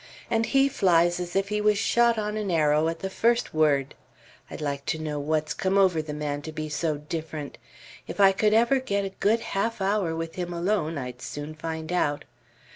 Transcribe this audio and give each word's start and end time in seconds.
And 0.31 0.47
he 0.47 0.67
flies 0.67 1.19
as 1.19 1.35
if 1.35 1.49
he 1.49 1.61
was 1.61 1.77
shot 1.77 2.17
on 2.17 2.35
an 2.35 2.49
arrow, 2.49 2.87
at 2.87 3.01
the 3.01 3.09
first 3.11 3.53
word. 3.53 3.93
I'd 4.49 4.59
like 4.59 4.83
to 4.87 4.97
know 4.97 5.19
what's 5.19 5.53
come 5.53 5.77
over 5.77 6.01
the 6.01 6.11
man, 6.11 6.41
to 6.41 6.51
be 6.51 6.69
so 6.69 6.97
different. 6.97 7.59
If 8.07 8.19
I 8.19 8.31
could 8.31 8.55
ever 8.55 8.79
get 8.79 9.05
a 9.05 9.09
good 9.09 9.41
half 9.53 9.79
hour 9.79 10.15
with 10.15 10.33
him 10.37 10.53
alone, 10.53 10.97
I'd 10.97 11.21
soon 11.21 11.53
find 11.53 11.91
out. 11.91 12.25